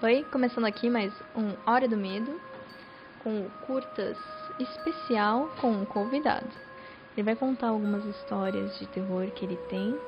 [0.00, 2.40] Oi, começando aqui mais um Hora do Medo,
[3.24, 4.16] com curtas
[4.60, 6.46] especial com um convidado.
[7.16, 9.98] Ele vai contar algumas histórias de terror que ele tem,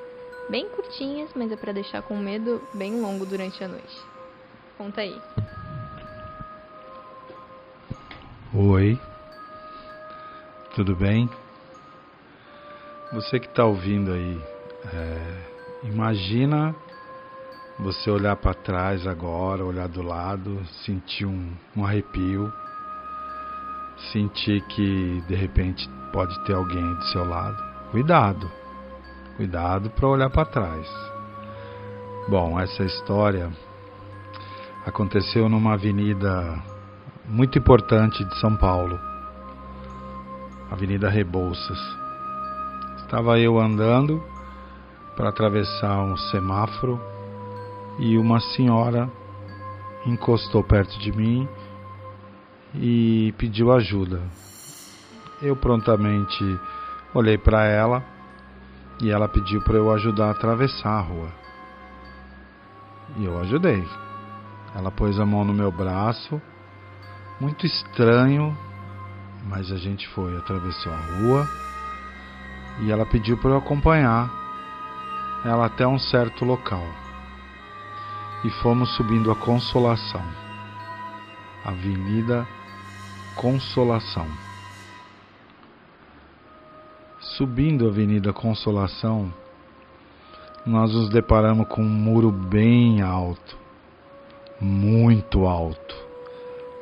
[0.49, 4.01] bem curtinhas, mas é para deixar com medo bem longo durante a noite.
[4.77, 5.21] Conta aí.
[8.53, 8.97] Oi,
[10.73, 11.29] tudo bem?
[13.11, 14.41] Você que está ouvindo aí,
[14.85, 16.73] é, imagina
[17.81, 22.53] você olhar para trás agora, olhar do lado, sentir um, um arrepio,
[24.11, 27.57] sentir que de repente pode ter alguém do seu lado.
[27.89, 28.49] Cuidado,
[29.35, 30.87] cuidado para olhar para trás.
[32.29, 33.51] Bom, essa história
[34.85, 36.61] aconteceu numa avenida
[37.25, 38.99] muito importante de São Paulo,
[40.69, 41.79] Avenida Rebouças.
[42.97, 44.23] Estava eu andando
[45.15, 47.10] para atravessar um semáforo
[47.99, 49.09] e uma senhora
[50.05, 51.47] encostou perto de mim
[52.75, 54.21] e pediu ajuda.
[55.41, 56.59] Eu prontamente
[57.13, 58.03] olhei para ela
[59.01, 61.29] e ela pediu para eu ajudar a atravessar a rua.
[63.17, 63.83] E eu ajudei.
[64.75, 66.41] Ela pôs a mão no meu braço,
[67.39, 68.55] muito estranho,
[69.45, 71.47] mas a gente foi, atravessou a rua
[72.81, 74.29] e ela pediu para eu acompanhar
[75.43, 76.85] ela até um certo local
[78.43, 80.23] e fomos subindo a Consolação,
[81.63, 82.47] Avenida
[83.35, 84.27] Consolação.
[87.19, 89.31] Subindo a Avenida Consolação,
[90.65, 93.57] nós nos deparamos com um muro bem alto,
[94.59, 95.95] muito alto,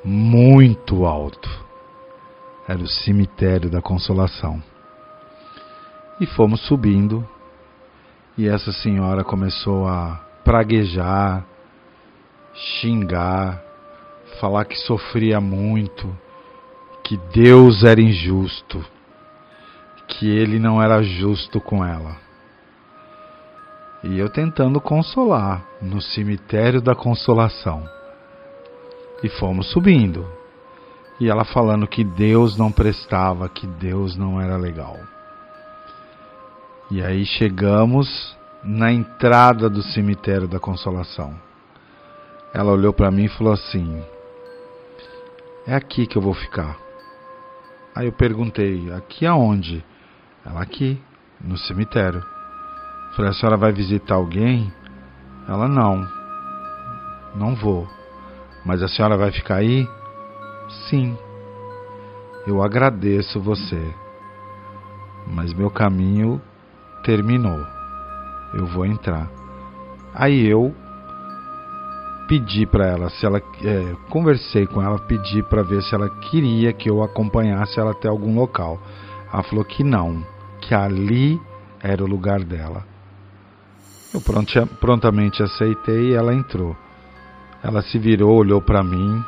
[0.03, 1.49] muito alto.
[2.67, 4.63] Era o cemitério da Consolação.
[6.21, 7.27] E fomos subindo,
[8.38, 11.45] e essa senhora começou a praguejar,
[12.55, 13.61] xingar,
[14.39, 16.09] falar que sofria muito,
[17.03, 18.83] que Deus era injusto,
[20.08, 22.18] que ele não era justo com ela.
[24.03, 27.88] E eu tentando consolar no cemitério da consolação.
[29.22, 30.25] E fomos subindo.
[31.19, 34.97] E ela falando que Deus não prestava, que Deus não era legal.
[36.90, 41.34] E aí chegamos na entrada do cemitério da Consolação.
[42.53, 44.03] Ela olhou para mim e falou assim:
[45.66, 46.78] É aqui que eu vou ficar.
[47.96, 49.84] Aí eu perguntei: Aqui aonde?
[50.46, 51.02] Ela aqui,
[51.40, 52.24] no cemitério.
[53.16, 54.72] Falei: A senhora vai visitar alguém?
[55.47, 56.08] Ela: Não,
[57.36, 57.88] não vou.
[58.66, 59.88] Mas a senhora vai ficar aí?
[60.90, 61.18] Sim.
[62.47, 63.94] Eu agradeço você,
[65.28, 66.41] mas meu caminho
[67.03, 67.78] terminou
[68.53, 69.29] eu vou entrar.
[70.13, 70.73] Aí eu
[72.27, 76.71] pedi para ela se ela é, conversei com ela, pedi para ver se ela queria
[76.71, 78.79] que eu acompanhasse ela até algum local.
[79.33, 80.23] Ela falou que não,
[80.61, 81.41] que ali
[81.81, 82.83] era o lugar dela.
[84.13, 84.21] Eu
[84.79, 86.75] prontamente aceitei e ela entrou.
[87.63, 89.23] Ela se virou, olhou para mim,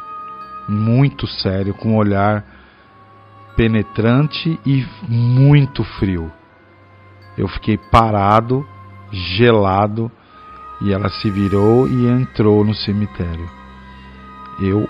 [0.68, 2.46] muito sério, com um olhar
[3.56, 6.32] penetrante e muito frio.
[7.38, 8.66] Eu fiquei parado
[9.12, 10.12] gelado,
[10.82, 13.48] e ela se virou e entrou no cemitério.
[14.60, 14.90] Eu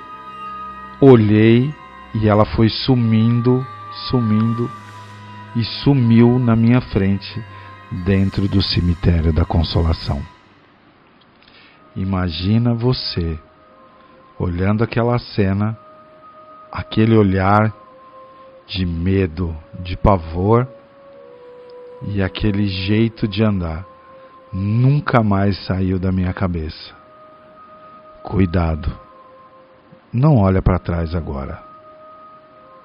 [1.01, 1.73] olhei
[2.15, 3.65] e ela foi sumindo,
[4.09, 4.69] sumindo
[5.55, 7.43] e sumiu na minha frente
[8.05, 10.21] dentro do cemitério da Consolação.
[11.95, 13.37] Imagina você
[14.39, 15.77] olhando aquela cena,
[16.71, 17.73] aquele olhar
[18.65, 20.65] de medo, de pavor
[22.07, 23.90] e aquele jeito de andar
[24.53, 26.95] nunca mais saiu da minha cabeça.
[28.23, 28.97] Cuidado.
[30.13, 31.63] Não olha para trás agora.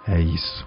[0.06, 0.66] É isso.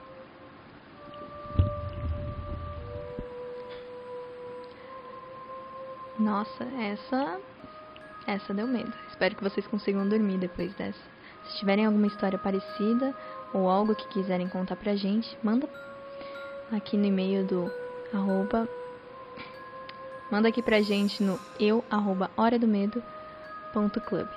[6.19, 7.39] Nossa, essa
[8.27, 8.93] essa deu medo.
[9.09, 10.99] Espero que vocês consigam dormir depois dessa.
[11.45, 13.15] Se tiverem alguma história parecida
[13.53, 15.67] ou algo que quiserem contar pra gente, manda
[16.71, 17.71] aqui no e-mail do
[18.13, 18.67] arroba
[20.31, 23.01] manda aqui pra gente no eu arroba hora do medo
[23.73, 24.27] ponto club.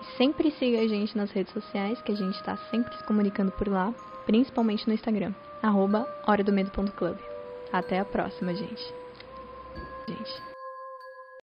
[0.00, 3.50] E sempre siga a gente nas redes sociais, que a gente está sempre se comunicando
[3.52, 3.92] por lá,
[4.24, 5.32] principalmente no Instagram,
[5.62, 7.16] arroba hora do medo ponto club.
[7.72, 8.94] Até a próxima, gente.
[10.08, 10.55] Gente.